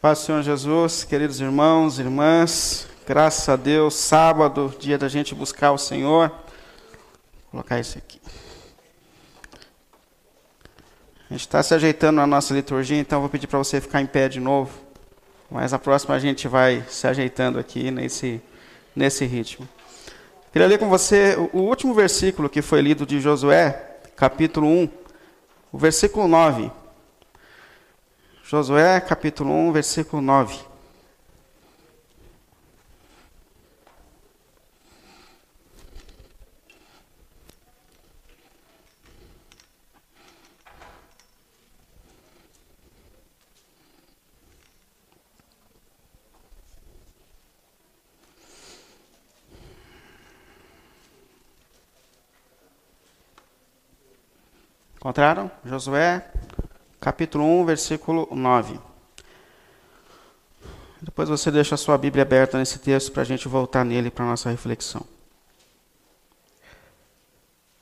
[0.00, 5.72] Paz do Senhor Jesus, queridos irmãos, irmãs, graças a Deus, sábado, dia da gente buscar
[5.72, 6.28] o Senhor.
[6.28, 8.20] Vou colocar isso aqui.
[11.28, 14.06] A gente está se ajeitando na nossa liturgia, então vou pedir para você ficar em
[14.06, 14.70] pé de novo.
[15.50, 18.40] Mas a próxima a gente vai se ajeitando aqui nesse,
[18.94, 19.68] nesse ritmo.
[20.52, 24.88] Queria ler com você o último versículo que foi lido de Josué, capítulo 1,
[25.72, 26.70] o versículo 9.
[28.50, 30.56] Josué capítulo 1, versículo 9.
[54.96, 55.50] Encontraram?
[55.66, 56.22] Josué
[57.08, 58.78] capítulo 1, versículo 9.
[61.00, 64.26] Depois você deixa a sua Bíblia aberta nesse texto para a gente voltar nele para
[64.26, 65.06] a nossa reflexão.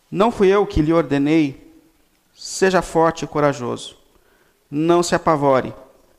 [0.09, 1.75] Não fui eu que lhe ordenei,
[2.37, 3.97] seja forte e corajoso.
[4.71, 5.75] Não se apavore,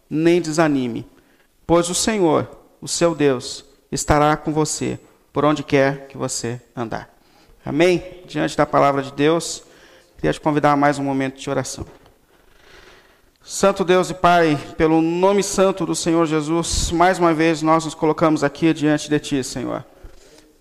[0.10, 1.10] nem desanime,
[1.66, 5.00] pois o Senhor, o seu Deus, estará com você
[5.32, 7.10] por onde quer que você andar.
[7.66, 8.22] Amém?
[8.26, 9.64] Diante da palavra de Deus,
[10.18, 11.86] queria te convidar a mais um momento de oração.
[13.50, 17.94] Santo Deus e Pai, pelo nome santo do Senhor Jesus, mais uma vez nós nos
[17.94, 19.86] colocamos aqui diante de Ti, Senhor.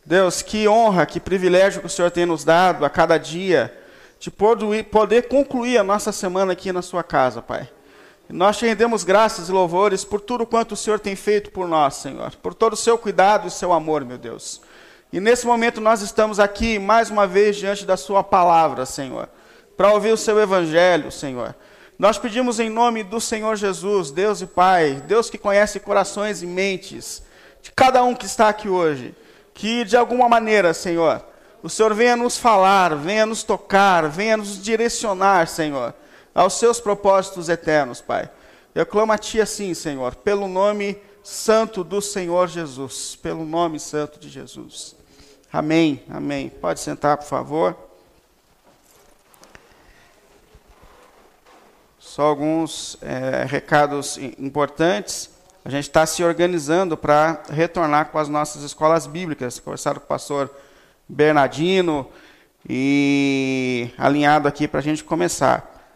[0.05, 3.77] Deus, que honra, que privilégio que o Senhor tem nos dado a cada dia
[4.21, 7.69] de poder concluir a nossa semana aqui na Sua casa, Pai.
[8.29, 11.95] nós te rendemos graças e louvores por tudo quanto o Senhor tem feito por nós,
[11.95, 14.63] Senhor, por todo o seu cuidado e seu amor, meu Deus.
[15.13, 19.29] E nesse momento nós estamos aqui mais uma vez diante da Sua palavra, Senhor,
[19.77, 21.53] para ouvir o seu evangelho, Senhor
[21.99, 26.47] nós pedimos em nome do Senhor Jesus, Deus e Pai, Deus que conhece corações e
[26.47, 27.23] mentes
[27.63, 29.15] de cada um que está aqui hoje,
[29.55, 31.25] que de alguma maneira, Senhor,
[31.63, 35.95] o Senhor venha nos falar, venha nos tocar, venha nos direcionar, Senhor,
[36.35, 38.31] aos seus propósitos eternos, Pai.
[38.75, 44.21] Eu clamo a Ti assim, Senhor, pelo nome santo do Senhor Jesus, pelo nome santo
[44.21, 44.95] de Jesus.
[45.51, 46.51] Amém, amém.
[46.51, 47.86] Pode sentar, por favor.
[52.17, 55.29] Só alguns é, recados importantes.
[55.63, 59.61] A gente está se organizando para retornar com as nossas escolas bíblicas.
[59.61, 60.51] Conversado com o pastor
[61.07, 62.09] Bernardino
[62.67, 65.93] e alinhado aqui para a gente começar.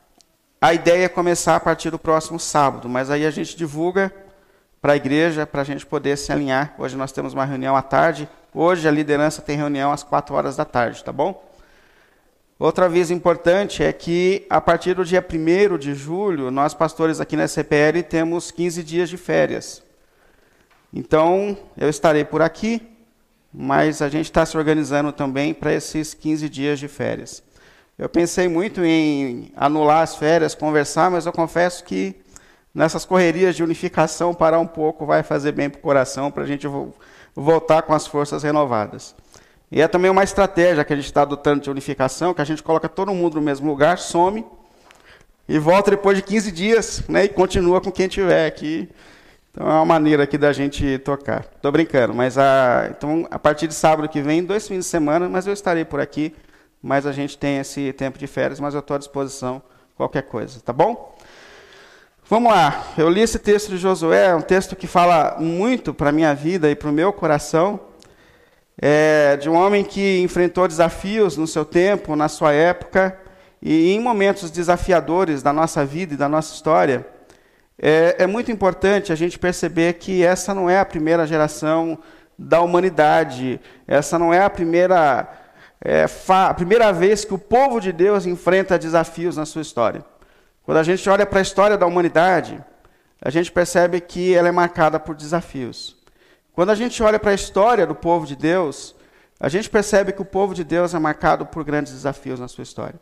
[0.60, 4.14] A ideia é começar a partir do próximo sábado, mas aí a gente divulga
[4.78, 6.74] para a igreja para a gente poder se alinhar.
[6.76, 8.28] Hoje nós temos uma reunião à tarde.
[8.52, 11.49] Hoje a liderança tem reunião às quatro horas da tarde, tá bom?
[12.60, 17.34] Outro aviso importante é que, a partir do dia 1 de julho, nós, pastores aqui
[17.34, 19.82] na CPL, temos 15 dias de férias.
[20.92, 22.86] Então, eu estarei por aqui,
[23.50, 27.42] mas a gente está se organizando também para esses 15 dias de férias.
[27.96, 32.14] Eu pensei muito em anular as férias, conversar, mas eu confesso que
[32.74, 36.46] nessas correrias de unificação, parar um pouco vai fazer bem para o coração, para a
[36.46, 36.66] gente
[37.34, 39.14] voltar com as forças renovadas.
[39.72, 42.62] E é também uma estratégia que a gente está adotando de unificação, que a gente
[42.62, 44.44] coloca todo mundo no mesmo lugar, some,
[45.48, 48.88] e volta depois de 15 dias, né, e continua com quem tiver aqui.
[49.52, 51.46] Então é uma maneira aqui da gente tocar.
[51.54, 55.28] Estou brincando, mas a, então, a partir de sábado que vem, dois fins de semana,
[55.28, 56.34] mas eu estarei por aqui,
[56.82, 59.62] mas a gente tem esse tempo de férias, mas eu estou à disposição
[59.96, 61.16] qualquer coisa, tá bom?
[62.28, 66.12] Vamos lá, eu li esse texto de Josué, um texto que fala muito para a
[66.12, 67.80] minha vida e para o meu coração,
[68.78, 73.18] é, de um homem que enfrentou desafios no seu tempo, na sua época,
[73.62, 77.06] e em momentos desafiadores da nossa vida e da nossa história,
[77.80, 81.98] é, é muito importante a gente perceber que essa não é a primeira geração
[82.38, 85.28] da humanidade, essa não é a primeira,
[85.82, 90.04] é, a primeira vez que o povo de Deus enfrenta desafios na sua história.
[90.62, 92.62] Quando a gente olha para a história da humanidade,
[93.20, 95.99] a gente percebe que ela é marcada por desafios.
[96.60, 98.94] Quando a gente olha para a história do povo de Deus,
[99.40, 102.60] a gente percebe que o povo de Deus é marcado por grandes desafios na sua
[102.60, 103.00] história.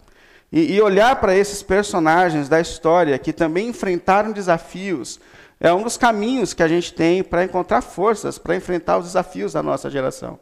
[0.53, 5.19] E, e olhar para esses personagens da história que também enfrentaram desafios
[5.59, 9.55] é um dos caminhos que a gente tem para encontrar forças para enfrentar os desafios
[9.55, 10.39] da nossa geração.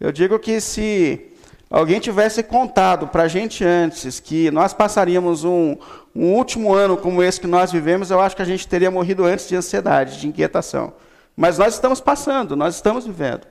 [0.00, 1.30] Eu digo que se
[1.70, 5.76] alguém tivesse contado para a gente antes que nós passaríamos um,
[6.12, 9.24] um último ano como esse que nós vivemos, eu acho que a gente teria morrido
[9.24, 10.92] antes de ansiedade, de inquietação.
[11.36, 13.46] Mas nós estamos passando, nós estamos vivendo.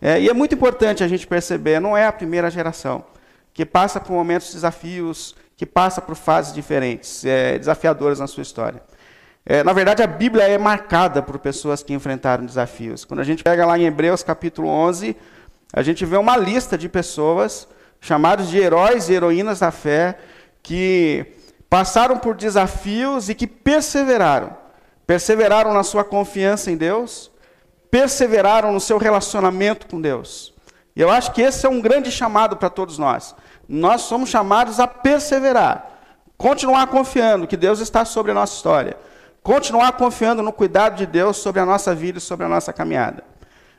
[0.00, 3.04] É, e é muito importante a gente perceber, não é a primeira geração
[3.52, 8.82] que passa por momentos desafios, que passa por fases diferentes, é, desafiadoras na sua história.
[9.46, 13.04] É, na verdade, a Bíblia é marcada por pessoas que enfrentaram desafios.
[13.04, 15.16] Quando a gente pega lá em Hebreus capítulo 11,
[15.72, 17.68] a gente vê uma lista de pessoas
[18.00, 20.18] chamadas de heróis e heroínas da fé
[20.62, 21.26] que
[21.70, 24.63] passaram por desafios e que perseveraram.
[25.06, 27.30] Perseveraram na sua confiança em Deus,
[27.90, 30.54] perseveraram no seu relacionamento com Deus.
[30.96, 33.34] E eu acho que esse é um grande chamado para todos nós.
[33.68, 35.90] Nós somos chamados a perseverar,
[36.36, 38.96] continuar confiando que Deus está sobre a nossa história,
[39.42, 43.24] continuar confiando no cuidado de Deus sobre a nossa vida e sobre a nossa caminhada.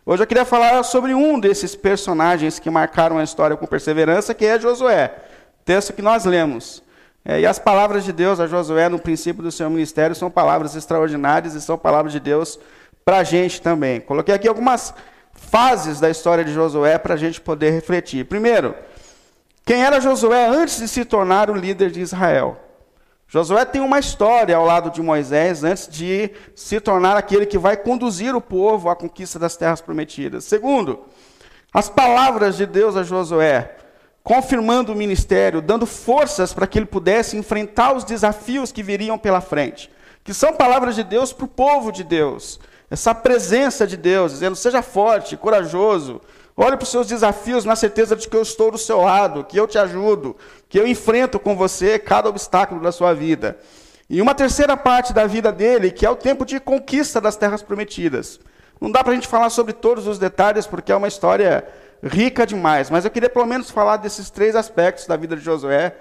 [0.06, 4.46] Hoje eu queria falar sobre um desses personagens que marcaram a história com perseverança, que
[4.46, 5.16] é Josué,
[5.64, 6.84] texto que nós lemos.
[7.28, 10.76] É, e as palavras de Deus a Josué no princípio do seu ministério são palavras
[10.76, 12.60] extraordinárias e são palavras de Deus
[13.04, 14.00] para a gente também.
[14.00, 14.94] Coloquei aqui algumas
[15.34, 18.26] fases da história de Josué para a gente poder refletir.
[18.26, 18.76] Primeiro,
[19.66, 22.60] quem era Josué antes de se tornar o líder de Israel?
[23.28, 27.76] Josué tem uma história ao lado de Moisés antes de se tornar aquele que vai
[27.76, 30.44] conduzir o povo à conquista das terras prometidas.
[30.44, 31.06] Segundo,
[31.74, 33.76] as palavras de Deus a Josué,
[34.26, 39.40] confirmando o ministério, dando forças para que ele pudesse enfrentar os desafios que viriam pela
[39.40, 39.90] frente,
[40.24, 42.60] que são palavras de Deus para o povo de Deus.
[42.90, 46.20] Essa presença de Deus, dizendo: seja forte, corajoso,
[46.58, 49.60] Olhe para os seus desafios na certeza de que eu estou do seu lado, que
[49.60, 50.38] eu te ajudo,
[50.70, 53.60] que eu enfrento com você cada obstáculo da sua vida.
[54.10, 57.62] E uma terceira parte da vida dele, que é o tempo de conquista das terras
[57.62, 58.40] prometidas.
[58.80, 61.68] Não dá para a gente falar sobre todos os detalhes, porque é uma história
[62.06, 65.96] rica demais, mas eu queria pelo menos falar desses três aspectos da vida de Josué.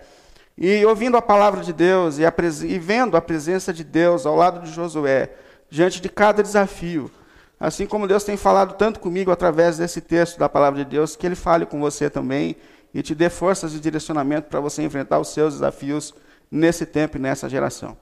[0.57, 2.33] E ouvindo a palavra de Deus e, a
[2.65, 5.31] e vendo a presença de Deus ao lado de Josué,
[5.69, 7.11] diante de cada desafio,
[7.59, 11.27] Assim como Deus tem falado tanto comigo através desse texto da palavra de Deus, que
[11.27, 12.57] Ele fale com você também
[12.93, 16.15] e te dê forças e direcionamento para você enfrentar os seus desafios
[16.51, 17.97] nesse tempo e nessa geração.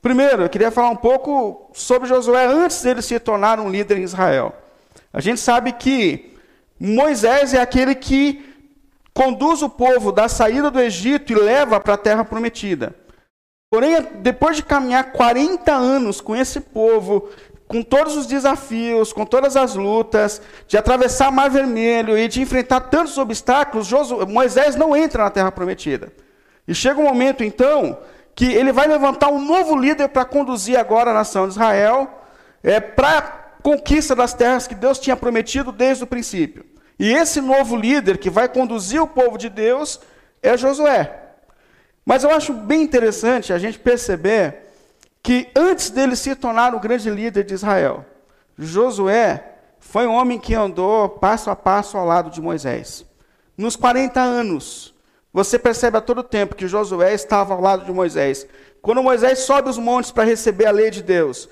[0.00, 4.02] Primeiro, eu queria falar um pouco sobre Josué antes dele se tornar um líder em
[4.02, 4.54] Israel.
[5.12, 6.36] A gente sabe que
[6.80, 8.42] Moisés é aquele que
[9.12, 12.94] conduz o povo da saída do Egito e leva para a terra prometida.
[13.70, 17.28] Porém, depois de caminhar 40 anos com esse povo,
[17.68, 22.40] com todos os desafios, com todas as lutas, de atravessar o Mar Vermelho e de
[22.40, 23.92] enfrentar tantos obstáculos,
[24.26, 26.12] Moisés não entra na Terra Prometida.
[26.66, 27.98] E chega um momento, então,
[28.34, 32.08] que ele vai levantar um novo líder para conduzir agora a nação de Israel
[32.62, 33.22] é, para a
[33.62, 36.69] conquista das terras que Deus tinha prometido desde o princípio.
[37.00, 39.98] E esse novo líder que vai conduzir o povo de Deus
[40.42, 41.18] é Josué.
[42.04, 44.70] Mas eu acho bem interessante a gente perceber
[45.22, 48.04] que antes dele se tornar o grande líder de Israel,
[48.58, 49.42] Josué
[49.78, 53.06] foi um homem que andou passo a passo ao lado de Moisés.
[53.56, 54.94] Nos 40 anos,
[55.32, 58.46] você percebe a todo tempo que Josué estava ao lado de Moisés.
[58.82, 61.48] Quando Moisés sobe os montes para receber a lei de Deus,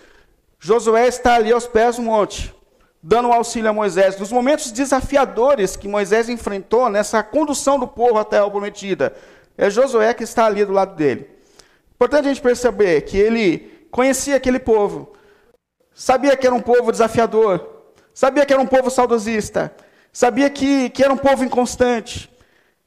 [0.58, 2.54] Josué está ali aos pés do monte,
[3.02, 4.18] dando auxílio a Moisés.
[4.18, 9.14] Nos momentos desafiadores que Moisés enfrentou nessa condução do povo até a prometida,
[9.56, 11.28] é Josué que está ali do lado dele.
[11.94, 15.12] Importante a gente perceber que ele conhecia aquele povo,
[15.94, 17.68] sabia que era um povo desafiador,
[18.14, 19.72] sabia que era um povo saudosista,
[20.12, 22.30] sabia que, que era um povo inconstante.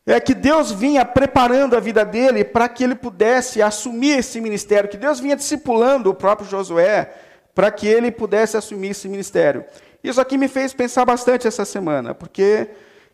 [0.05, 4.89] É que Deus vinha preparando a vida dele para que ele pudesse assumir esse ministério,
[4.89, 7.13] que Deus vinha discipulando o próprio Josué
[7.53, 9.63] para que ele pudesse assumir esse ministério.
[10.03, 12.69] Isso aqui me fez pensar bastante essa semana, porque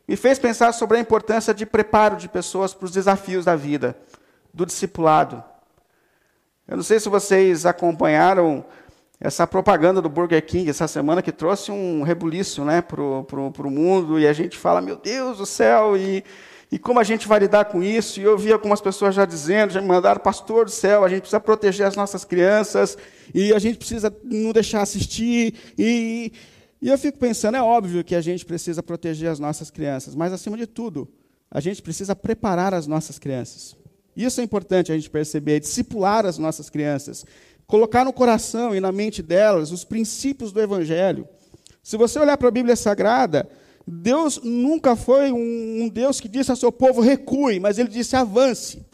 [0.08, 3.98] me fez pensar sobre a importância de preparo de pessoas para os desafios da vida,
[4.53, 5.44] do discipulado.
[6.67, 8.65] Eu não sei se vocês acompanharam
[9.20, 14.20] essa propaganda do Burger King essa semana que trouxe um rebuliço né, para o mundo
[14.20, 16.24] e a gente fala, meu Deus do céu, e,
[16.72, 18.20] e como a gente vai lidar com isso?
[18.20, 21.22] E eu vi algumas pessoas já dizendo, já me mandaram, pastor do céu, a gente
[21.22, 22.98] precisa proteger as nossas crianças
[23.34, 25.56] e a gente precisa não deixar assistir.
[25.77, 26.34] E, e
[26.81, 30.55] eu fico pensando, é óbvio que a gente precisa proteger as nossas crianças, mas acima
[30.55, 31.07] de tudo,
[31.50, 33.75] a gente precisa preparar as nossas crianças.
[34.15, 37.25] Isso é importante a gente perceber, discipular as nossas crianças,
[37.65, 41.27] colocar no coração e na mente delas os princípios do Evangelho.
[41.81, 43.50] Se você olhar para a Bíblia Sagrada,
[43.86, 48.15] Deus nunca foi um, um Deus que disse ao seu povo recue, mas ele disse
[48.15, 48.86] avance.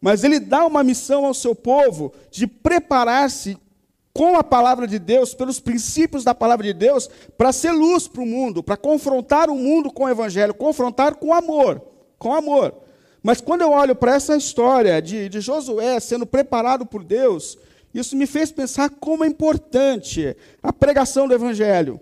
[0.00, 3.56] Mas ele dá uma missão ao seu povo de preparar-se
[4.16, 7.06] com a palavra de Deus, pelos princípios da palavra de Deus,
[7.36, 11.34] para ser luz para o mundo, para confrontar o mundo com o Evangelho, confrontar com
[11.34, 11.82] amor,
[12.18, 12.72] com amor.
[13.22, 17.58] Mas quando eu olho para essa história de, de Josué sendo preparado por Deus,
[17.92, 22.00] isso me fez pensar como é importante a pregação do Evangelho,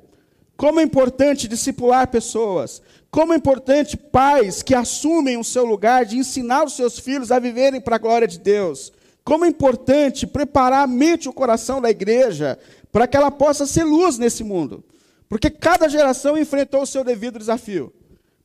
[0.57, 2.81] como é importante discipular pessoas,
[3.11, 7.41] como é importante pais que assumem o seu lugar de ensinar os seus filhos a
[7.41, 8.93] viverem para a glória de Deus,
[9.25, 12.59] Como é importante preparar a mente e o coração da igreja
[12.93, 14.85] para que ela possa ser luz nesse mundo.
[15.29, 17.93] Porque cada geração enfrentou o seu devido desafio.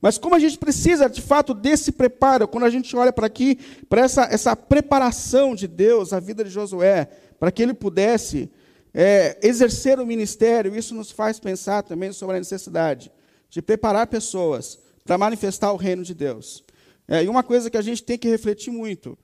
[0.02, 3.60] Mas como a gente precisa, de fato, desse preparo, quando a gente olha para aqui,
[3.90, 8.50] para essa, essa preparação de Deus, a vida de Josué, para que ele pudesse
[8.94, 13.12] é, exercer o ministério, isso nos faz pensar também sobre a necessidade
[13.50, 16.64] de preparar pessoas para manifestar o reino de Deus.
[17.08, 19.18] É, e uma coisa que a gente tem que refletir muito: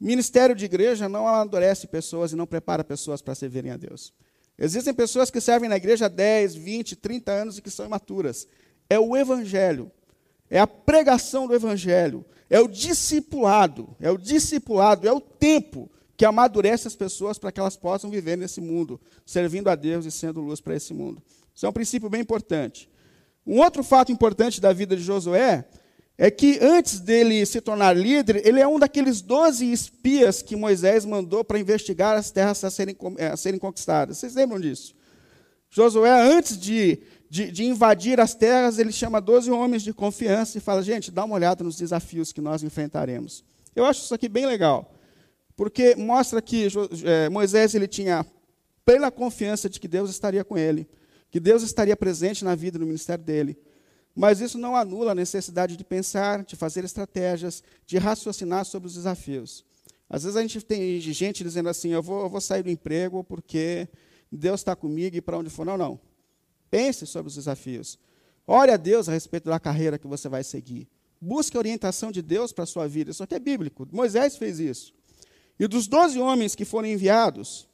[0.00, 4.12] ministério de igreja não amadurece pessoas e não prepara pessoas para servirem a Deus.
[4.58, 8.48] Existem pessoas que servem na igreja há 10, 20, 30 anos e que são imaturas.
[8.88, 9.90] É o evangelho,
[10.48, 16.24] é a pregação do evangelho, é o discipulado, é o discipulado, é o tempo que
[16.24, 20.40] amadurece as pessoas para que elas possam viver nesse mundo, servindo a Deus e sendo
[20.40, 21.22] luz para esse mundo.
[21.54, 22.88] Isso é um princípio bem importante.
[23.46, 25.68] Um outro fato importante da vida de Josué
[26.18, 31.04] é que antes dele se tornar líder, ele é um daqueles doze espias que Moisés
[31.04, 32.96] mandou para investigar as terras a serem,
[33.30, 34.16] a serem conquistadas.
[34.18, 34.94] Vocês lembram disso?
[35.68, 40.60] Josué, antes de, de, de invadir as terras, ele chama doze homens de confiança e
[40.60, 43.44] fala: gente, dá uma olhada nos desafios que nós enfrentaremos.
[43.74, 44.94] Eu acho isso aqui bem legal,
[45.54, 46.68] porque mostra que
[47.04, 48.24] é, Moisés ele tinha
[48.86, 50.88] plena confiança de que Deus estaria com ele,
[51.30, 53.58] que Deus estaria presente na vida e no ministério dele.
[54.16, 58.94] Mas isso não anula a necessidade de pensar, de fazer estratégias, de raciocinar sobre os
[58.94, 59.62] desafios.
[60.08, 63.22] Às vezes a gente tem gente dizendo assim: eu vou, eu vou sair do emprego
[63.22, 63.86] porque
[64.32, 65.66] Deus está comigo e para onde for.
[65.66, 66.00] Não, não.
[66.70, 67.98] Pense sobre os desafios.
[68.46, 70.88] Ore a Deus a respeito da carreira que você vai seguir.
[71.20, 73.10] Busque a orientação de Deus para a sua vida.
[73.10, 73.86] Isso aqui é bíblico.
[73.92, 74.94] Moisés fez isso.
[75.58, 77.68] E dos doze homens que foram enviados,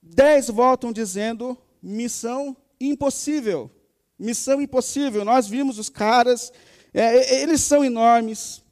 [0.00, 3.70] dez voltam dizendo missão impossível.
[4.20, 5.24] Missão impossível.
[5.24, 6.52] Nós vimos os caras,
[6.92, 8.62] é, eles são enormes,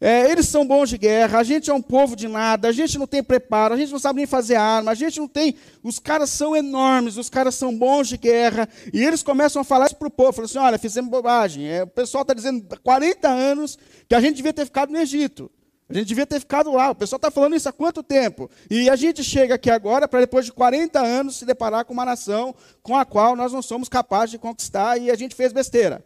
[0.00, 2.98] é, eles são bons de guerra, a gente é um povo de nada, a gente
[2.98, 5.56] não tem preparo, a gente não sabe nem fazer arma, a gente não tem.
[5.82, 9.86] Os caras são enormes, os caras são bons de guerra, e eles começam a falar
[9.86, 11.68] isso para o povo: falam assim, olha, fizemos bobagem.
[11.68, 14.98] É, o pessoal está dizendo há 40 anos que a gente devia ter ficado no
[14.98, 15.50] Egito.
[15.88, 16.90] A gente devia ter ficado lá.
[16.90, 18.50] O pessoal está falando isso há quanto tempo?
[18.70, 22.04] E a gente chega aqui agora para, depois de 40 anos, se deparar com uma
[22.04, 26.04] nação com a qual nós não somos capazes de conquistar e a gente fez besteira.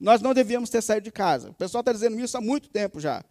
[0.00, 1.50] Nós não devíamos ter saído de casa.
[1.50, 3.22] O pessoal está dizendo isso há muito tempo já.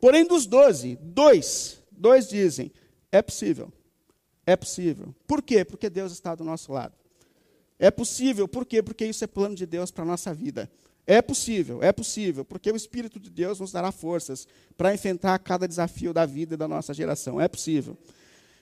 [0.00, 2.72] Porém, dos 12, dois, dois dizem:
[3.10, 3.72] é possível.
[4.44, 5.14] É possível.
[5.26, 5.64] Por quê?
[5.64, 6.94] Porque Deus está do nosso lado.
[7.78, 8.82] É possível, por quê?
[8.82, 10.70] Porque isso é plano de Deus para a nossa vida.
[11.10, 14.46] É possível, é possível, porque o Espírito de Deus nos dará forças
[14.76, 17.40] para enfrentar cada desafio da vida da nossa geração.
[17.40, 17.96] É possível.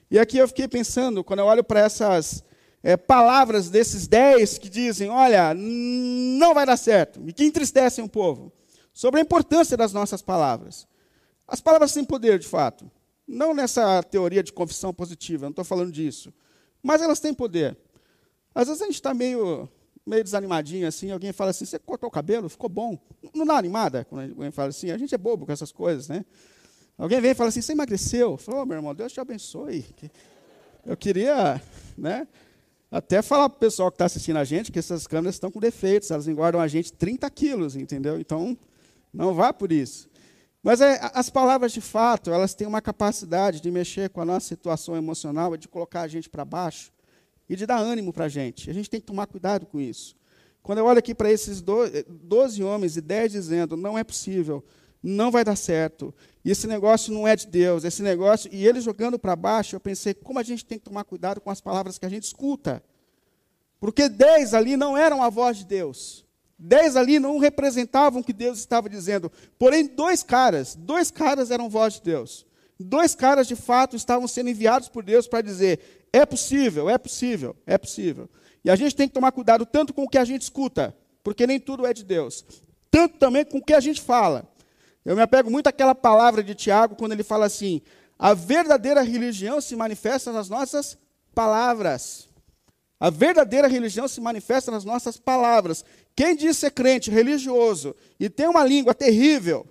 [0.09, 2.45] E aqui eu fiquei pensando, quando eu olho para essas
[2.85, 8.09] é, palavras desses dez que dizem: olha, não vai dar certo, e que entristecem o
[8.09, 8.53] povo,
[8.93, 10.87] sobre a importância das nossas palavras.
[11.49, 12.89] As palavras têm poder, de fato.
[13.27, 16.33] Não nessa teoria de confissão positiva, não estou falando disso.
[16.81, 17.77] Mas elas têm poder.
[18.55, 19.69] Às vezes a gente está meio
[20.07, 22.49] meio desanimadinho assim, alguém fala assim, você cortou o cabelo?
[22.49, 22.97] Ficou bom.
[23.35, 26.25] Não dá animada quando alguém fala assim, a gente é bobo com essas coisas, né?
[26.97, 28.37] Alguém vem e fala assim, você emagreceu?
[28.39, 29.85] Falou, oh, meu irmão, Deus te abençoe.
[30.87, 31.61] Eu queria,
[31.99, 32.29] né?
[32.91, 35.59] Até falar para o pessoal que está assistindo a gente que essas câmeras estão com
[35.59, 38.19] defeitos, elas engordam a gente 30 quilos, entendeu?
[38.21, 38.57] Então,
[39.13, 40.09] não vá por isso.
[40.63, 44.47] Mas é, as palavras, de fato, elas têm uma capacidade de mexer com a nossa
[44.47, 46.93] situação emocional, de colocar a gente para baixo
[47.49, 48.71] e de dar ânimo para a gente.
[48.71, 50.17] A gente tem que tomar cuidado com isso.
[50.63, 54.65] Quando eu olho aqui para esses 12 homens e 10 dizendo, não é possível,
[55.03, 56.13] não vai dar certo,
[56.45, 60.13] esse negócio não é de Deus, esse negócio, e ele jogando para baixo, eu pensei,
[60.15, 62.83] como a gente tem que tomar cuidado com as palavras que a gente escuta.
[63.79, 66.27] Porque 10 ali não eram a voz de Deus.
[66.59, 69.31] Dez ali não representavam o que Deus estava dizendo.
[69.59, 72.47] Porém, dois caras, dois caras eram voz de Deus.
[72.79, 77.57] Dois caras, de fato, estavam sendo enviados por Deus para dizer: é possível, é possível,
[77.67, 78.29] é possível.
[78.65, 81.47] E a gente tem que tomar cuidado tanto com o que a gente escuta, porque
[81.47, 82.45] nem tudo é de Deus,
[82.91, 84.47] tanto também com o que a gente fala.
[85.05, 87.81] Eu me apego muito àquela palavra de Tiago, quando ele fala assim:
[88.19, 90.99] a verdadeira religião se manifesta nas nossas
[91.35, 92.29] palavras.
[92.99, 95.85] A verdadeira religião se manifesta nas nossas palavras.
[96.15, 99.67] Quem diz ser crente, religioso, e tem uma língua terrível,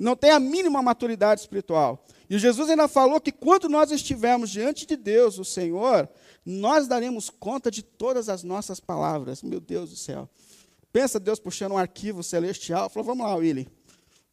[0.00, 2.04] não tem a mínima maturidade espiritual.
[2.28, 6.08] E Jesus ainda falou que quando nós estivermos diante de Deus, o Senhor,
[6.44, 9.42] nós daremos conta de todas as nossas palavras.
[9.42, 10.28] Meu Deus do céu.
[10.90, 12.88] Pensa Deus puxando um arquivo celestial.
[12.88, 13.68] Falou, vamos lá, Willy.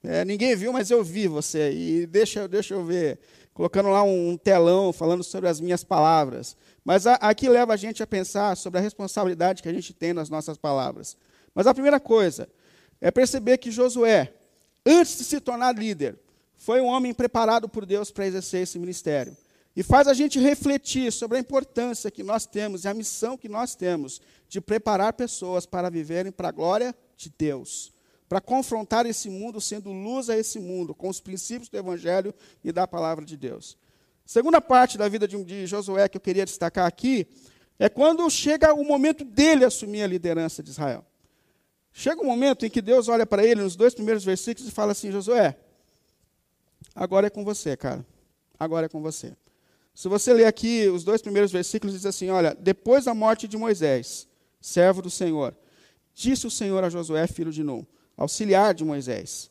[0.01, 1.71] É, ninguém viu, mas eu vi você.
[1.73, 3.19] E deixa, deixa eu ver.
[3.53, 6.55] Colocando lá um telão falando sobre as minhas palavras.
[6.85, 10.13] Mas a, aqui leva a gente a pensar sobre a responsabilidade que a gente tem
[10.13, 11.17] nas nossas palavras.
[11.53, 12.47] Mas a primeira coisa
[13.01, 14.33] é perceber que Josué,
[14.91, 16.17] antes de se tornar líder,
[16.57, 19.35] foi um homem preparado por Deus para exercer esse ministério.
[19.75, 23.47] E faz a gente refletir sobre a importância que nós temos e a missão que
[23.47, 27.93] nós temos de preparar pessoas para viverem para a glória de Deus,
[28.27, 32.71] para confrontar esse mundo sendo luz a esse mundo com os princípios do Evangelho e
[32.71, 33.77] da palavra de Deus.
[34.25, 37.27] Segunda parte da vida de, de Josué que eu queria destacar aqui
[37.77, 41.05] é quando chega o momento dele assumir a liderança de Israel.
[41.99, 44.91] Chega um momento em que Deus olha para ele nos dois primeiros versículos e fala
[44.91, 45.57] assim: Josué,
[46.93, 48.05] agora é com você, cara.
[48.59, 49.35] Agora é com você.
[49.95, 53.57] Se você ler aqui os dois primeiros versículos, diz assim: Olha, depois da morte de
[53.57, 54.27] Moisés,
[54.61, 55.57] servo do Senhor,
[56.13, 57.83] disse o Senhor a Josué, filho de Nun,
[58.15, 59.49] auxiliar de Moisés: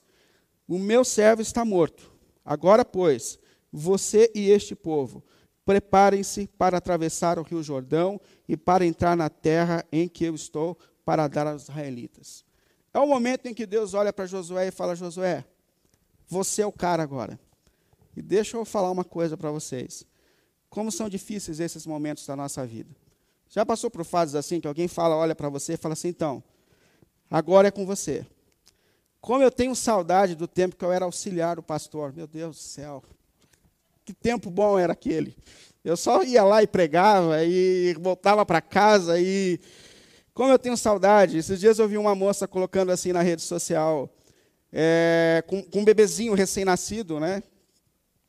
[0.68, 2.12] O meu servo está morto.
[2.44, 3.40] Agora, pois,
[3.72, 5.20] você e este povo
[5.66, 10.78] Preparem-se para atravessar o rio Jordão e para entrar na terra em que eu estou
[11.06, 12.44] para dar aos israelitas.
[12.92, 15.42] É o momento em que Deus olha para Josué e fala: Josué,
[16.28, 17.40] você é o cara agora.
[18.14, 20.04] E deixa eu falar uma coisa para vocês.
[20.68, 22.94] Como são difíceis esses momentos da nossa vida.
[23.48, 26.42] Já passou por fases assim que alguém fala, olha para você e fala assim: então,
[27.30, 28.26] agora é com você.
[29.20, 32.12] Como eu tenho saudade do tempo que eu era auxiliar do pastor.
[32.12, 33.02] Meu Deus do céu
[34.06, 35.36] que tempo bom era aquele.
[35.84, 39.60] Eu só ia lá e pregava e voltava para casa e
[40.36, 41.38] como eu tenho saudade.
[41.38, 44.14] Esses dias eu vi uma moça colocando assim na rede social
[44.70, 47.42] é, com, com um bebezinho recém-nascido, né,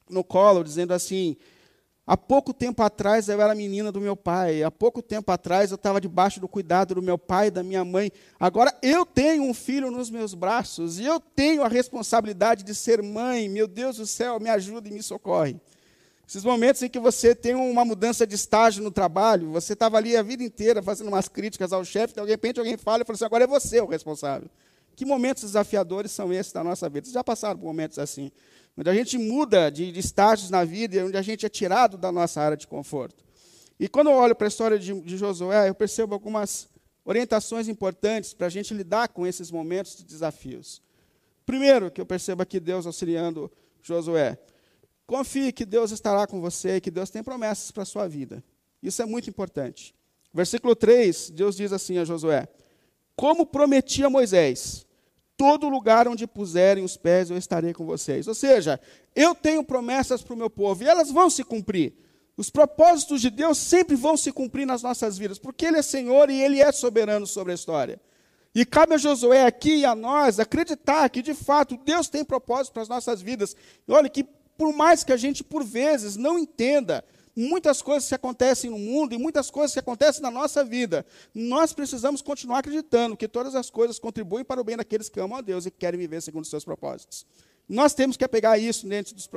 [0.10, 1.36] no colo, dizendo assim:
[2.06, 5.76] Há pouco tempo atrás eu era menina do meu pai, há pouco tempo atrás eu
[5.76, 8.10] estava debaixo do cuidado do meu pai e da minha mãe.
[8.40, 13.04] Agora eu tenho um filho nos meus braços e eu tenho a responsabilidade de ser
[13.04, 13.50] mãe.
[13.50, 15.60] Meu Deus do céu, me ajuda e me socorre.
[16.28, 20.18] Esses momentos em que você tem uma mudança de estágio no trabalho, você estava ali
[20.18, 23.26] a vida inteira fazendo umas críticas ao chefe, de repente alguém fala e fala assim:
[23.26, 24.50] agora é você o responsável.
[24.96, 27.06] Que momentos desafiadores são esses da nossa vida?
[27.06, 28.32] Vocês já passaram por momentos assim?
[28.78, 32.12] onde a gente muda de, de estágios na vida, onde a gente é tirado da
[32.12, 33.26] nossa área de conforto.
[33.80, 36.70] E quando eu olho para a história de, de Josué, eu percebo algumas
[37.04, 40.82] orientações importantes para a gente lidar com esses momentos de desafios.
[41.46, 44.38] Primeiro, que eu percebo aqui Deus auxiliando Josué.
[45.08, 48.44] Confie que Deus estará com você e que Deus tem promessas para a sua vida.
[48.84, 49.96] Isso é muito importante.
[50.34, 52.48] Versículo 3, Deus diz assim a Josué:
[53.16, 54.86] Como prometi a Moisés,
[55.38, 58.28] todo lugar onde puserem os pés eu estarei com vocês.
[58.28, 58.80] Ou seja,
[59.16, 61.94] eu tenho promessas para o meu povo e elas vão se cumprir.
[62.36, 66.30] Os propósitos de Deus sempre vão se cumprir nas nossas vidas, porque Ele é Senhor
[66.30, 68.00] e Ele é soberano sobre a história.
[68.54, 72.74] E cabe a Josué aqui e a nós acreditar que, de fato, Deus tem propósito
[72.74, 73.56] para as nossas vidas.
[73.88, 74.24] E olha que,
[74.58, 77.04] por mais que a gente, por vezes, não entenda,
[77.36, 81.06] muitas coisas que acontecem no mundo e muitas coisas que acontecem na nossa vida.
[81.34, 85.38] Nós precisamos continuar acreditando que todas as coisas contribuem para o bem daqueles que amam
[85.38, 87.26] a Deus e que querem viver segundo os seus propósitos.
[87.70, 89.30] Nós temos que apegar isso dentro dos,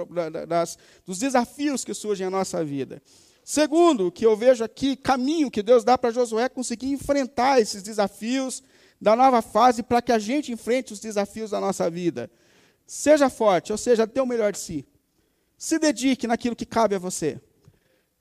[0.49, 3.03] das, dos desafios que surgem na nossa vida.
[3.45, 8.63] Segundo, que eu vejo aqui, caminho que Deus dá para Josué conseguir enfrentar esses desafios
[9.01, 12.31] da nova fase para que a gente enfrente os desafios da nossa vida.
[12.87, 14.87] Seja forte, ou seja, dê o melhor de si.
[15.61, 17.39] Se dedique naquilo que cabe a você.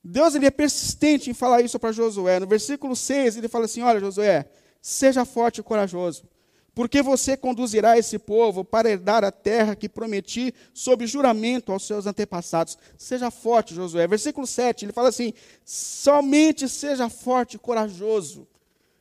[0.03, 2.37] Deus ele é persistente em falar isso para Josué.
[2.37, 4.45] No versículo 6, ele fala assim: Olha, Josué,
[4.81, 6.27] seja forte e corajoso,
[6.75, 12.05] porque você conduzirá esse povo para herdar a terra que prometi sob juramento aos seus
[12.05, 12.77] antepassados.
[12.97, 14.05] Seja forte, Josué.
[14.05, 18.45] Versículo 7, ele fala assim: somente seja forte e corajoso.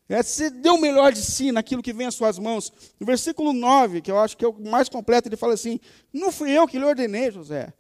[0.09, 2.73] É, se dê o melhor de si naquilo que vem às suas mãos.
[3.01, 5.81] No versículo 9, que eu acho que é o mais completo, ele fala assim:
[6.13, 7.75] Não fui eu que lhe ordenei, José.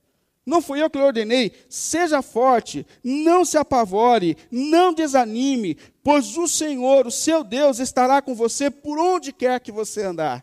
[0.48, 1.52] Não fui eu que lhe ordenei.
[1.68, 8.34] Seja forte, não se apavore, não desanime, pois o Senhor, o seu Deus, estará com
[8.34, 10.42] você por onde quer que você andar.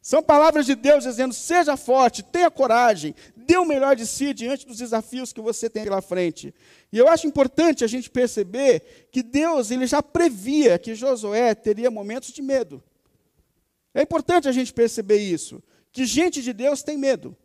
[0.00, 4.68] São palavras de Deus dizendo: seja forte, tenha coragem, dê o melhor de si diante
[4.68, 6.54] dos desafios que você tem pela frente.
[6.92, 11.90] E eu acho importante a gente perceber que Deus ele já previa que Josué teria
[11.90, 12.80] momentos de medo.
[13.92, 17.36] É importante a gente perceber isso, que gente de Deus tem medo.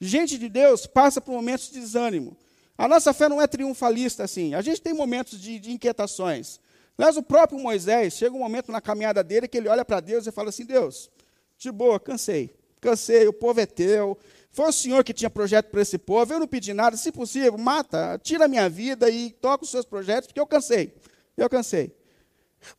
[0.00, 2.36] Gente de Deus passa por momentos de desânimo.
[2.76, 4.54] A nossa fé não é triunfalista assim.
[4.54, 6.60] A gente tem momentos de, de inquietações.
[6.98, 10.26] Aliás, o próprio Moisés, chega um momento na caminhada dele que ele olha para Deus
[10.26, 11.10] e fala assim: Deus,
[11.58, 12.54] de boa, cansei.
[12.80, 14.18] Cansei, o povo é teu.
[14.50, 16.32] Foi o Senhor que tinha projeto para esse povo.
[16.32, 16.96] Eu não pedi nada.
[16.96, 20.94] Se possível, mata, tira a minha vida e toca os seus projetos, porque eu cansei.
[21.36, 21.94] Eu cansei.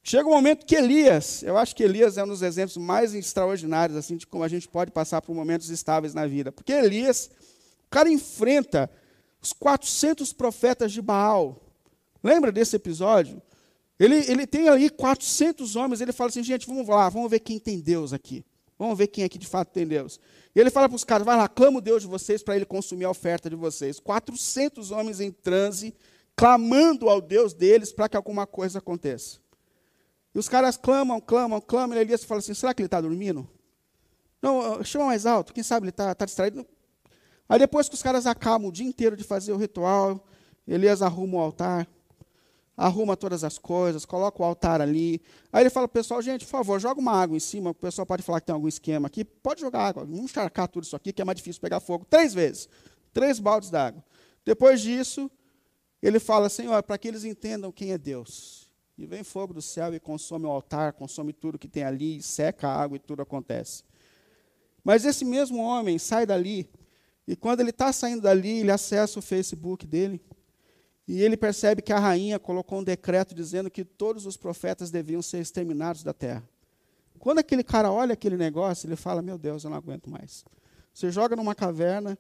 [0.04, 3.97] Chega um momento que Elias, eu acho que Elias é um dos exemplos mais extraordinários
[3.97, 6.52] assim de como a gente pode passar por momentos estáveis na vida.
[6.52, 7.30] Porque Elias,
[7.86, 8.89] o cara enfrenta
[9.41, 11.62] os 400 profetas de Baal.
[12.23, 13.41] Lembra desse episódio?
[14.00, 17.60] Ele, ele tem ali 400 homens, ele fala assim, gente, vamos lá, vamos ver quem
[17.60, 18.45] tem Deus aqui.
[18.78, 20.19] Vamos ver quem aqui de fato tem Deus.
[20.56, 22.65] E ele fala para os caras: vai lá, clama o Deus de vocês para ele
[22.65, 24.00] consumir a oferta de vocês.
[24.00, 25.95] 400 homens em transe,
[26.36, 29.39] clamando ao Deus deles para que alguma coisa aconteça.
[30.38, 31.97] E os caras clamam, clamam, clamam.
[31.97, 33.50] E Elias fala assim: será que ele está dormindo?
[34.39, 36.63] Não, chama mais alto, quem sabe ele está tá distraído.
[37.50, 40.23] Aí depois que os caras acabam o dia inteiro de fazer o ritual,
[40.67, 41.88] Elias arruma o altar,
[42.76, 45.19] arruma todas as coisas, coloca o altar ali.
[45.52, 47.71] Aí ele fala pessoal, gente, por favor, joga uma água em cima.
[47.71, 49.26] O pessoal pode falar que tem algum esquema aqui.
[49.26, 52.06] Pode jogar água, vamos encharcar tudo isso aqui, que é mais difícil pegar fogo.
[52.08, 52.69] Três vezes.
[53.12, 54.06] Três baldes d'água.
[54.45, 55.32] Depois disso,
[56.00, 58.66] ele fala, Senhor, para que eles entendam quem é Deus.
[58.97, 62.67] E vem fogo do céu e consome o altar, consome tudo que tem ali, seca
[62.67, 63.83] a água e tudo acontece.
[64.83, 66.69] Mas esse mesmo homem sai dali,
[67.27, 70.21] e quando ele está saindo dali, ele acessa o Facebook dele,
[71.07, 75.21] e ele percebe que a rainha colocou um decreto dizendo que todos os profetas deviam
[75.21, 76.43] ser exterminados da terra.
[77.19, 80.43] Quando aquele cara olha aquele negócio, ele fala: Meu Deus, eu não aguento mais.
[80.93, 82.17] Você joga numa caverna,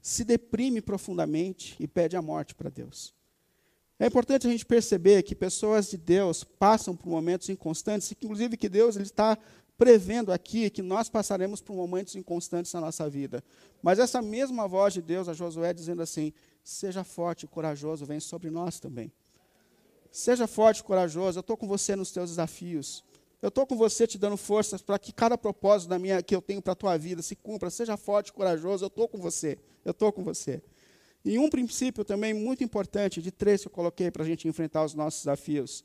[0.00, 3.14] se deprime profundamente e pede a morte para Deus.
[3.98, 8.68] É importante a gente perceber que pessoas de Deus passam por momentos inconstantes, inclusive que
[8.68, 9.36] Deus ele está
[9.76, 13.42] prevendo aqui que nós passaremos por momentos inconstantes na nossa vida.
[13.82, 16.32] Mas essa mesma voz de Deus a Josué dizendo assim:
[16.62, 19.12] Seja forte e corajoso, vem sobre nós também.
[20.10, 23.04] Seja forte e corajoso, eu estou com você nos teus desafios.
[23.40, 26.42] Eu estou com você te dando forças para que cada propósito da minha, que eu
[26.42, 27.70] tenho para a tua vida se cumpra.
[27.70, 29.58] Seja forte e corajoso, eu estou com você.
[29.84, 30.60] Eu estou com você.
[31.28, 34.82] E um princípio também muito importante, de três que eu coloquei para a gente enfrentar
[34.82, 35.84] os nossos desafios,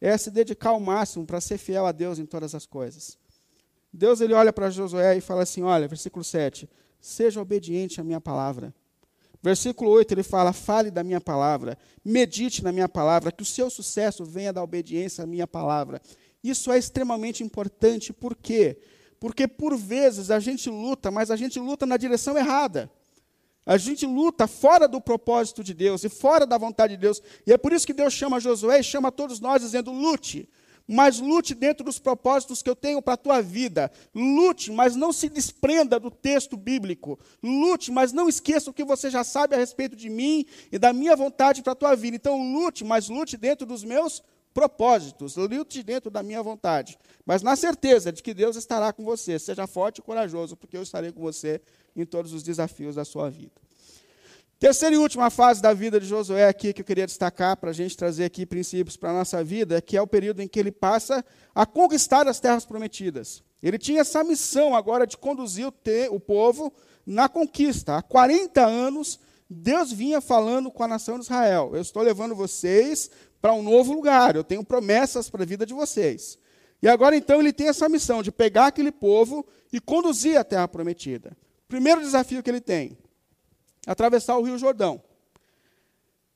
[0.00, 3.18] é se dedicar ao máximo para ser fiel a Deus em todas as coisas.
[3.92, 6.66] Deus ele olha para Josué e fala assim: olha, versículo 7,
[6.98, 8.74] seja obediente à minha palavra.
[9.42, 13.68] Versículo 8 ele fala: Fale da minha palavra, medite na minha palavra, que o seu
[13.68, 16.00] sucesso venha da obediência à minha palavra.
[16.42, 18.78] Isso é extremamente importante, por quê?
[19.20, 22.90] Porque por vezes a gente luta, mas a gente luta na direção errada.
[23.68, 27.22] A gente luta fora do propósito de Deus e fora da vontade de Deus.
[27.46, 30.48] E é por isso que Deus chama Josué e chama todos nós dizendo: lute
[30.90, 33.92] mas lute dentro dos propósitos que eu tenho para a tua vida.
[34.14, 37.18] Lute, mas não se desprenda do texto bíblico.
[37.42, 40.90] Lute, mas não esqueça o que você já sabe a respeito de mim e da
[40.94, 42.16] minha vontade para a tua vida.
[42.16, 44.37] Então lute, mas lute dentro dos meus propósitos.
[45.36, 46.98] Lute dentro da minha vontade.
[47.24, 49.38] Mas na certeza de que Deus estará com você.
[49.38, 51.60] Seja forte e corajoso, porque eu estarei com você
[51.94, 53.52] em todos os desafios da sua vida.
[54.58, 57.72] Terceira e última fase da vida de Josué aqui que eu queria destacar para a
[57.72, 60.72] gente trazer aqui princípios para a nossa vida, que é o período em que ele
[60.72, 63.44] passa a conquistar as terras prometidas.
[63.62, 66.72] Ele tinha essa missão agora de conduzir o, te, o povo
[67.06, 67.98] na conquista.
[67.98, 73.10] Há 40 anos, Deus vinha falando com a nação de Israel: Eu estou levando vocês
[73.40, 76.38] para um novo lugar, eu tenho promessas para a vida de vocês.
[76.82, 80.68] E agora então ele tem essa missão de pegar aquele povo e conduzir a terra
[80.68, 81.36] prometida.
[81.66, 82.96] Primeiro desafio que ele tem
[83.86, 85.02] atravessar o Rio Jordão.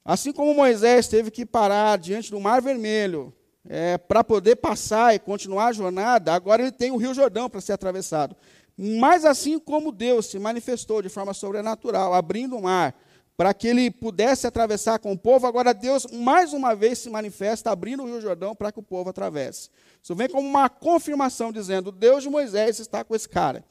[0.05, 3.33] Assim como Moisés teve que parar diante do Mar Vermelho
[3.69, 7.61] é, para poder passar e continuar a jornada, agora ele tem o Rio Jordão para
[7.61, 8.35] ser atravessado.
[8.77, 12.95] Mas assim como Deus se manifestou de forma sobrenatural, abrindo o mar,
[13.43, 17.73] para que ele pudesse atravessar com o povo, agora Deus mais uma vez se manifesta
[17.73, 19.69] abrindo o Rio Jordão para que o povo atravesse.
[20.01, 23.65] Isso vem como uma confirmação dizendo: Deus de Moisés está com esse cara.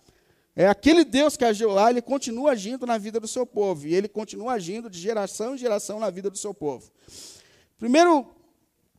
[0.54, 3.88] É aquele Deus que agiu lá, ele continua agindo na vida do seu povo.
[3.88, 6.92] E ele continua agindo de geração em geração na vida do seu povo.
[7.80, 8.28] Primeiro,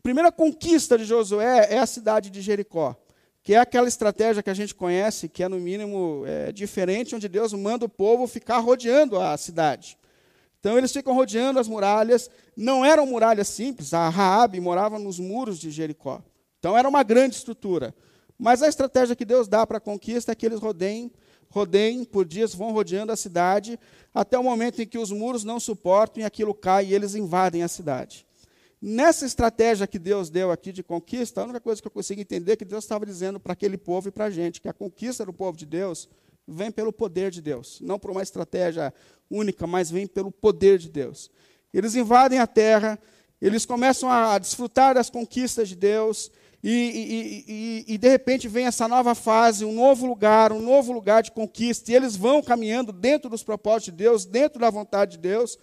[0.03, 2.97] primeira conquista de Josué é a cidade de Jericó,
[3.43, 7.29] que é aquela estratégia que a gente conhece, que é no mínimo é, diferente, onde
[7.29, 9.99] Deus manda o povo ficar rodeando a cidade.
[10.63, 12.31] Então eles ficam rodeando as muralhas.
[12.57, 16.23] Não eram muralhas simples, a Raabe morava nos muros de Jericó.
[16.61, 17.93] Então era uma grande estrutura.
[18.39, 21.11] Mas a estratégia que Deus dá para a conquista é que eles rodeiem
[21.51, 23.79] rodeiem por dias, vão rodeando a cidade,
[24.15, 27.63] até o momento em que os muros não suportam e aquilo cai e eles invadem
[27.63, 28.25] a cidade.
[28.81, 32.53] Nessa estratégia que Deus deu aqui de conquista, a única coisa que eu consigo entender
[32.53, 35.27] é que Deus estava dizendo para aquele povo e para a gente, que a conquista
[35.27, 36.09] do povo de Deus
[36.47, 38.93] vem pelo poder de Deus, não por uma estratégia
[39.31, 41.31] única, mas vem pelo poder de Deus.
[41.73, 42.99] Eles invadem a terra,
[43.41, 46.31] eles começam a desfrutar das conquistas de Deus,
[46.63, 50.93] e, e, e, e, de repente vem essa nova fase, um novo lugar, um novo
[50.93, 55.13] lugar de conquista, e eles vão caminhando dentro dos propósitos de Deus, dentro da vontade
[55.13, 55.59] de Deus.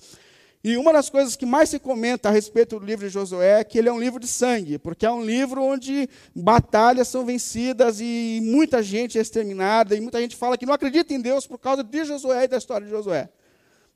[0.62, 3.64] E uma das coisas que mais se comenta a respeito do livro de Josué é
[3.64, 8.02] que ele é um livro de sangue, porque é um livro onde batalhas são vencidas
[8.02, 11.58] e muita gente é exterminada, e muita gente fala que não acredita em Deus por
[11.60, 13.30] causa de Josué e da história de Josué.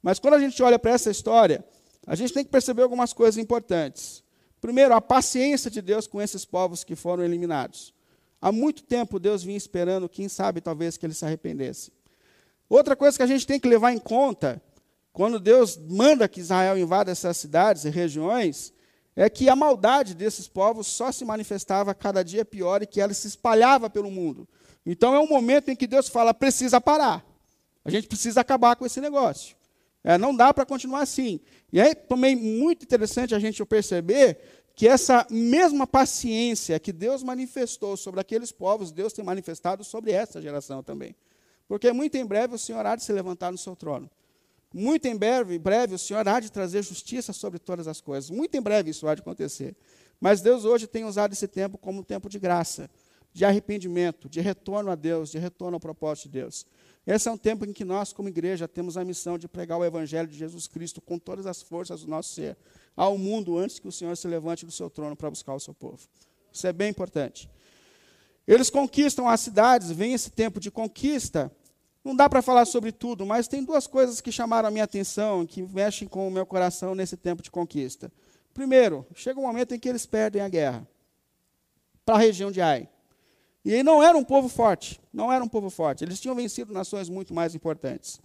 [0.02, 1.66] Mas quando a gente olha para essa história,
[2.08, 4.24] a gente tem que perceber algumas coisas importantes.
[4.62, 7.94] Primeiro, a paciência de Deus com esses povos que foram eliminados.
[8.42, 11.92] há muito tempo Deus vinha esperando, quem sabe talvez que ele se arrependesse.
[12.70, 14.62] Outra coisa que a gente tem que levar em conta,
[15.14, 18.74] quando Deus manda que Israel invada essas cidades e regiões,
[19.16, 23.14] é que a maldade desses povos só se manifestava cada dia pior e que ela
[23.14, 24.50] se espalhava pelo mundo.
[24.84, 27.24] Então é um momento em que Deus fala: precisa parar.
[27.86, 29.56] A gente precisa acabar com esse negócio.
[30.04, 31.40] É, não dá para continuar assim.
[31.72, 34.40] E aí também muito interessante a gente perceber
[34.76, 40.42] que essa mesma paciência que Deus manifestou sobre aqueles povos, Deus tem manifestado sobre essa
[40.42, 41.16] geração também.
[41.68, 44.10] Porque muito em breve o Senhor há de se levantar no seu trono.
[44.74, 48.30] Muito em breve, breve o Senhor há de trazer justiça sobre todas as coisas.
[48.30, 49.76] Muito em breve isso há de acontecer.
[50.20, 52.90] Mas Deus hoje tem usado esse tempo como um tempo de graça,
[53.32, 56.66] de arrependimento, de retorno a Deus, de retorno ao propósito de Deus.
[57.06, 59.86] Esse é um tempo em que nós, como igreja, temos a missão de pregar o
[59.86, 62.58] Evangelho de Jesus Cristo com todas as forças do nosso ser
[62.96, 65.74] ao mundo antes que o Senhor se levante do seu trono para buscar o seu
[65.74, 66.00] povo.
[66.52, 67.50] Isso é bem importante.
[68.48, 71.52] Eles conquistam as cidades, vem esse tempo de conquista.
[72.04, 75.46] Não dá para falar sobre tudo, mas tem duas coisas que chamaram a minha atenção,
[75.46, 78.12] que mexem com o meu coração nesse tempo de conquista.
[78.54, 80.88] Primeiro, chega um momento em que eles perdem a guerra
[82.06, 82.90] para a região de Ai.
[83.64, 86.04] E aí não era um povo forte, não era um povo forte.
[86.04, 88.20] Eles tinham vencido nações muito mais importantes.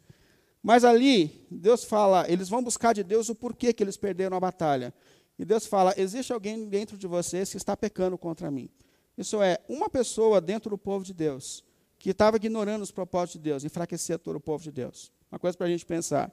[0.61, 4.41] Mas ali, Deus fala, eles vão buscar de Deus o porquê que eles perderam a
[4.41, 4.93] batalha.
[5.39, 8.69] E Deus fala: existe alguém dentro de vocês que está pecando contra mim.
[9.17, 11.65] Isso é, uma pessoa dentro do povo de Deus
[11.99, 15.13] que estava ignorando os propósitos de Deus, enfraquecia todo o povo de Deus.
[15.31, 16.33] Uma coisa para a gente pensar.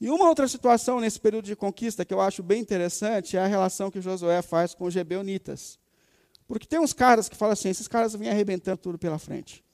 [0.00, 3.46] E uma outra situação nesse período de conquista que eu acho bem interessante é a
[3.46, 5.78] relação que Josué faz com os Gebeonitas.
[6.46, 9.64] Porque tem uns caras que falam assim: esses caras vêm arrebentando tudo pela frente.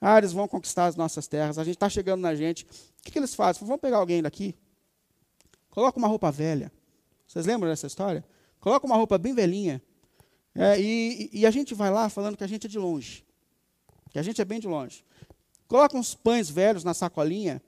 [0.00, 2.64] Ah, eles vão conquistar as nossas terras, a gente está chegando na gente.
[2.64, 3.66] O que, que eles fazem?
[3.66, 4.54] Vamos pegar alguém daqui,
[5.70, 6.72] coloca uma roupa velha.
[7.26, 8.24] Vocês lembram dessa história?
[8.60, 9.82] Coloca uma roupa bem velhinha.
[10.54, 13.24] É, e, e, a gente vai lá falando que a gente é de longe.
[14.14, 15.04] Que a gente é bem de longe.
[15.66, 17.60] Coloca uns pães velhos na sacolinha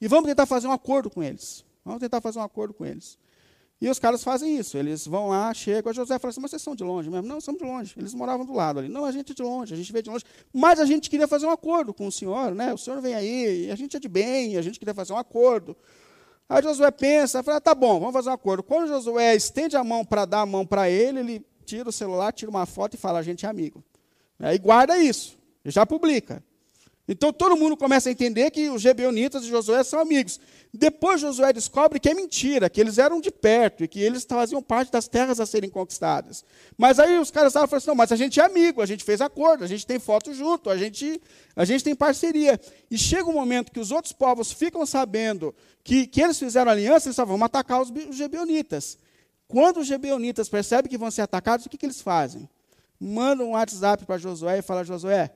[0.00, 1.64] e vamos tentar fazer um acordo com eles.
[1.84, 3.18] Vamos tentar fazer um acordo com eles.
[3.80, 4.78] E os caras fazem isso.
[4.78, 5.90] Eles vão lá, chegam.
[5.90, 7.26] A José fala assim: Mas vocês são de longe mesmo?
[7.26, 7.92] Não, somos de longe.
[7.96, 8.88] Eles moravam do lado ali.
[8.88, 10.24] Não, a gente é de longe, a gente veio de longe.
[10.52, 12.72] Mas a gente queria fazer um acordo com o senhor, né?
[12.72, 15.76] O senhor vem aí, a gente é de bem, a gente queria fazer um acordo.
[16.48, 18.62] Aí Josué pensa, fala: Tá bom, vamos fazer um acordo.
[18.62, 22.32] Quando Josué estende a mão para dar a mão para ele, ele tira o celular,
[22.32, 23.82] tira uma foto e fala: A gente é amigo.
[24.38, 26.42] E guarda isso, já publica.
[27.10, 30.38] Então todo mundo começa a entender que os Gebeonitas e Josué são amigos.
[30.72, 34.62] Depois Josué descobre que é mentira, que eles eram de perto e que eles faziam
[34.62, 36.44] parte das terras a serem conquistadas.
[36.78, 39.20] Mas aí os caras falando assim, não, mas a gente é amigo, a gente fez
[39.20, 41.20] acordo, a gente tem foto junto, a gente,
[41.56, 42.60] a gente tem parceria.
[42.88, 47.08] E chega um momento que os outros povos ficam sabendo que, que eles fizeram aliança,
[47.08, 48.96] eles falam, vamos atacar os, os Gebeonitas.
[49.48, 52.48] Quando os Gebeonitas percebem que vão ser atacados, o que, que eles fazem?
[53.00, 55.32] Mandam um WhatsApp para Josué e falam, Josué,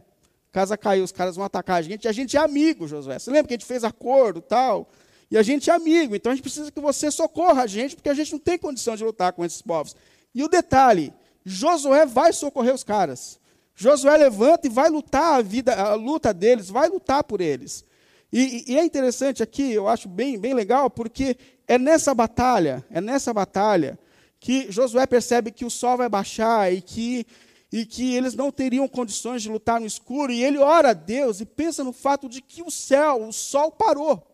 [0.54, 3.18] casa caiu, os caras vão atacar a gente, e a gente é amigo, Josué.
[3.18, 4.88] Você lembra que a gente fez acordo tal?
[5.28, 8.08] E a gente é amigo, então a gente precisa que você socorra a gente, porque
[8.08, 9.96] a gente não tem condição de lutar com esses povos.
[10.32, 11.12] E o detalhe,
[11.44, 13.40] Josué vai socorrer os caras.
[13.74, 17.84] Josué levanta e vai lutar a vida, a luta deles, vai lutar por eles.
[18.32, 21.36] E, e, é interessante aqui, eu acho bem, bem legal, porque
[21.66, 23.98] é nessa batalha, é nessa batalha
[24.38, 27.26] que Josué percebe que o sol vai baixar e que
[27.74, 31.40] e que eles não teriam condições de lutar no escuro, e ele ora a Deus
[31.40, 34.24] e pensa no fato de que o céu, o sol parou.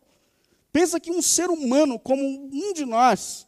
[0.71, 3.47] Pensa que um ser humano como um de nós,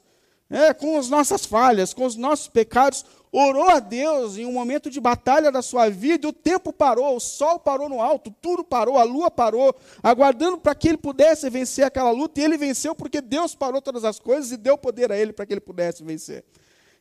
[0.50, 4.90] é, com as nossas falhas, com os nossos pecados, orou a Deus em um momento
[4.90, 8.64] de batalha da sua vida, e o tempo parou, o sol parou no alto, tudo
[8.64, 12.96] parou, a lua parou, aguardando para que ele pudesse vencer aquela luta, e ele venceu
[12.96, 16.04] porque Deus parou todas as coisas e deu poder a ele para que ele pudesse
[16.04, 16.44] vencer.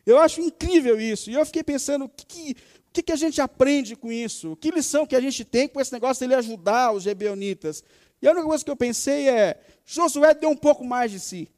[0.05, 1.31] Eu acho incrível isso.
[1.31, 2.57] E eu fiquei pensando, que,
[2.93, 4.55] o que, que a gente aprende com isso?
[4.57, 7.83] Que lição que a gente tem com esse negócio de ele ajudar os gebeonitas?
[8.21, 11.49] E a única coisa que eu pensei é: Josué deu um pouco mais de si.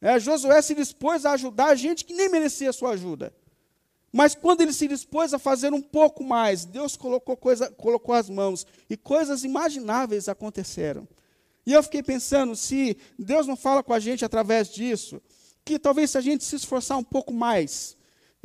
[0.00, 3.34] É, Josué se dispôs a ajudar a gente que nem merecia a sua ajuda.
[4.12, 8.30] Mas quando ele se dispôs a fazer um pouco mais, Deus colocou, coisa, colocou as
[8.30, 11.08] mãos e coisas imagináveis aconteceram.
[11.66, 15.20] E eu fiquei pensando, se Deus não fala com a gente através disso,
[15.64, 17.96] que talvez se a gente se esforçar um pouco mais,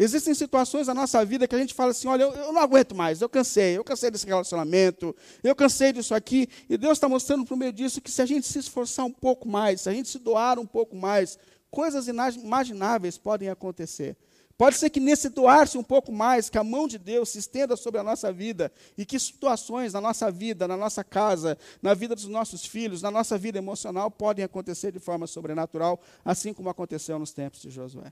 [0.04, 2.96] Existem situações na nossa vida que a gente fala assim: olha, eu, eu não aguento
[2.96, 7.46] mais, eu cansei, eu cansei desse relacionamento, eu cansei disso aqui, e Deus está mostrando
[7.46, 10.10] por meio disso que se a gente se esforçar um pouco mais, se a gente
[10.10, 11.38] se doar um pouco mais,
[11.70, 14.18] coisas inimagináveis podem acontecer.
[14.58, 17.76] Pode ser que nesse doar-se um pouco mais, que a mão de Deus se estenda
[17.76, 22.16] sobre a nossa vida e que situações na nossa vida, na nossa casa, na vida
[22.16, 27.20] dos nossos filhos, na nossa vida emocional podem acontecer de forma sobrenatural, assim como aconteceu
[27.20, 28.12] nos tempos de Josué.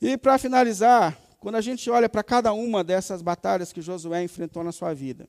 [0.00, 4.64] E para finalizar, quando a gente olha para cada uma dessas batalhas que Josué enfrentou
[4.64, 5.28] na sua vida,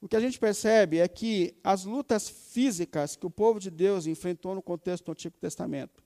[0.00, 4.06] o que a gente percebe é que as lutas físicas que o povo de Deus
[4.06, 6.04] enfrentou no contexto do Antigo Testamento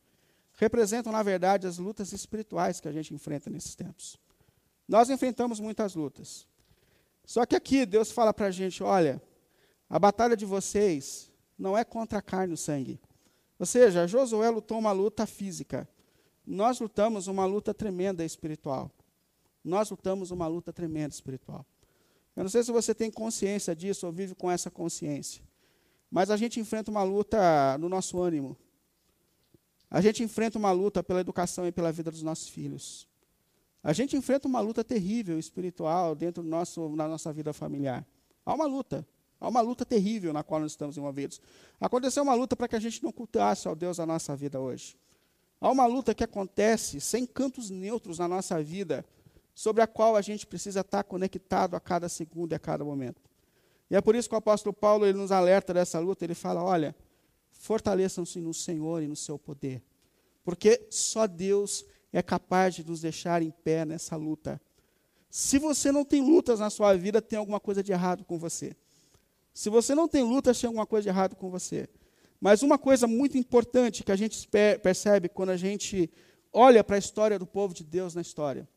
[0.55, 4.18] representam, na verdade, as lutas espirituais que a gente enfrenta nesses tempos.
[4.87, 6.46] Nós enfrentamos muitas lutas.
[7.24, 9.22] Só que aqui Deus fala para a gente: olha,
[9.88, 13.01] a batalha de vocês não é contra a carne e o sangue.
[13.59, 15.88] Ou seja, Josué lutou uma luta física.
[16.50, 18.90] Nós lutamos uma luta tremenda espiritual.
[19.62, 21.66] Nós lutamos uma luta tremenda espiritual.
[22.34, 25.44] Eu não sei se você tem consciência disso ou vive com essa consciência.
[26.11, 28.56] Mas a gente enfrenta uma luta no nosso ânimo.
[29.90, 33.06] A gente enfrenta uma luta pela educação e pela vida dos nossos filhos.
[33.82, 38.06] A gente enfrenta uma luta terrível espiritual dentro do nosso, na nossa vida familiar.
[38.46, 39.06] Há uma luta.
[39.38, 41.42] Há uma luta terrível na qual nós estamos envolvidos.
[41.78, 44.96] Aconteceu uma luta para que a gente não cultuasse ao Deus da nossa vida hoje.
[45.60, 49.04] Há uma luta que acontece sem cantos neutros na nossa vida,
[49.54, 53.20] sobre a qual a gente precisa estar conectado a cada segundo e a cada momento.
[53.90, 56.24] E é por isso que o apóstolo Paulo ele nos alerta dessa luta.
[56.24, 56.94] Ele fala: olha,
[57.50, 59.82] fortaleçam-se no Senhor e no seu poder,
[60.44, 64.60] porque só Deus é capaz de nos deixar em pé nessa luta.
[65.28, 68.76] Se você não tem lutas na sua vida, tem alguma coisa de errado com você.
[69.52, 71.88] Se você não tem lutas, tem alguma coisa de errado com você.
[72.40, 74.48] Mas uma coisa muito importante que a gente
[74.83, 76.11] percebe quando a gente
[76.53, 78.68] olha para a história do povo de Deus na história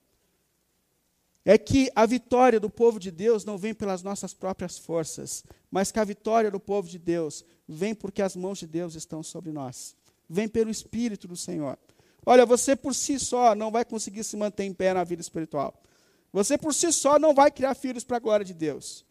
[1.44, 5.92] é que a vitória do povo de Deus não vem pelas nossas próprias forças, mas
[5.92, 9.52] que a vitória do povo de Deus vem porque as mãos de Deus estão sobre
[9.52, 9.96] nós.
[10.30, 11.78] Vem pelo Espírito do Senhor.
[12.26, 15.82] Olha, você por si só não vai conseguir se manter em pé na vida espiritual.
[16.32, 19.04] Você por si só não vai criar filhos para a glória de Deus.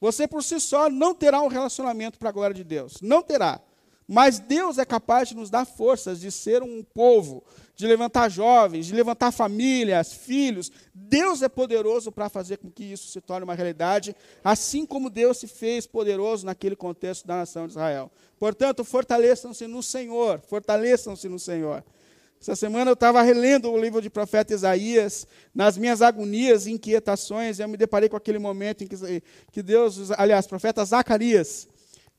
[0.00, 3.00] Você por si só não terá um relacionamento para a glória de Deus.
[3.02, 3.60] Não terá.
[4.06, 7.42] Mas Deus é capaz de nos dar forças de ser um povo,
[7.74, 10.70] de levantar jovens, de levantar famílias, filhos.
[10.94, 15.38] Deus é poderoso para fazer com que isso se torne uma realidade, assim como Deus
[15.38, 18.10] se fez poderoso naquele contexto da nação de Israel.
[18.38, 21.82] Portanto, fortaleçam-se no Senhor, fortaleçam-se no Senhor.
[22.40, 27.58] Essa semana eu estava relendo o livro de profeta Isaías, nas minhas agonias e inquietações,
[27.58, 31.66] eu me deparei com aquele momento em que, que Deus, aliás, profeta Zacarias,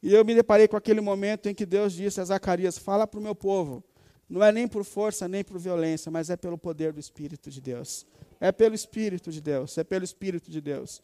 [0.05, 3.19] e eu me deparei com aquele momento em que Deus disse a Zacarias: Fala para
[3.19, 3.83] o meu povo,
[4.29, 7.59] não é nem por força nem por violência, mas é pelo poder do Espírito de
[7.59, 8.05] Deus.
[8.39, 11.01] É pelo Espírito de Deus, é pelo Espírito de Deus.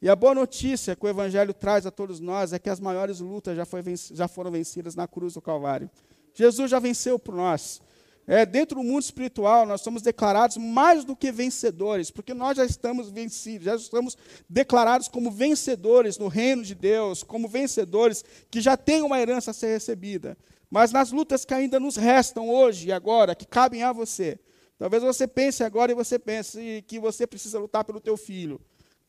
[0.00, 3.18] E a boa notícia que o Evangelho traz a todos nós é que as maiores
[3.18, 3.64] lutas já,
[4.12, 5.90] já foram vencidas na cruz do Calvário.
[6.32, 7.82] Jesus já venceu por nós.
[8.26, 12.64] É, dentro do mundo espiritual, nós somos declarados mais do que vencedores, porque nós já
[12.64, 14.16] estamos vencidos, já estamos
[14.48, 19.54] declarados como vencedores no reino de Deus, como vencedores que já têm uma herança a
[19.54, 20.38] ser recebida.
[20.70, 24.38] Mas nas lutas que ainda nos restam hoje e agora, que cabem a você,
[24.78, 28.58] talvez você pense agora e você pense que você precisa lutar pelo teu filho,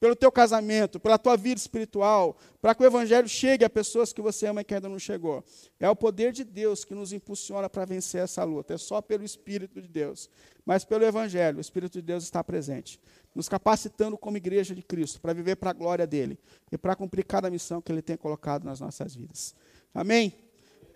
[0.05, 4.21] pelo teu casamento, pela tua vida espiritual, para que o evangelho chegue a pessoas que
[4.21, 5.43] você ama e que ainda não chegou.
[5.79, 8.75] É o poder de Deus que nos impulsiona para vencer essa luta.
[8.75, 10.29] É só pelo Espírito de Deus.
[10.63, 12.99] Mas pelo evangelho, o Espírito de Deus está presente,
[13.33, 16.37] nos capacitando como igreja de Cristo para viver para a glória dele
[16.71, 19.55] e para cumprir cada missão que ele tem colocado nas nossas vidas.
[19.91, 20.35] Amém.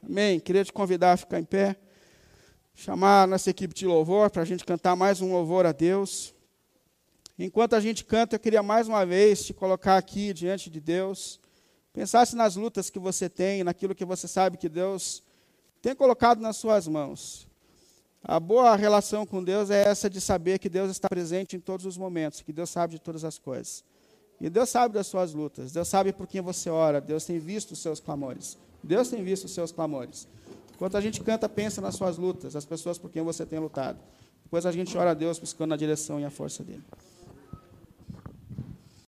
[0.03, 0.39] Amém.
[0.39, 1.75] Queria te convidar a ficar em pé,
[2.75, 6.35] chamar a nossa equipe de louvor para a gente cantar mais um louvor a Deus.
[7.41, 11.39] Enquanto a gente canta, eu queria mais uma vez te colocar aqui diante de Deus.
[11.93, 15.23] Pensasse nas lutas que você tem, naquilo que você sabe que Deus
[15.81, 17.47] tem colocado nas suas mãos.
[18.21, 21.85] A boa relação com Deus é essa de saber que Deus está presente em todos
[21.85, 23.85] os momentos, que Deus sabe de todas as coisas.
[24.41, 27.71] E Deus sabe das suas lutas, Deus sabe por quem você ora, Deus tem visto
[27.71, 28.57] os seus clamores.
[28.83, 30.27] Deus tem visto os seus clamores.
[30.73, 33.97] Enquanto a gente canta, pensa nas suas lutas, as pessoas por quem você tem lutado.
[34.43, 36.83] Depois a gente ora a Deus buscando a direção e a força dele.